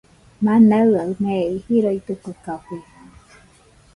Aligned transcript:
Manaɨa 0.43 1.01
mei 1.21 1.51
jiroitɨkue 1.65 2.31
café 2.43 2.77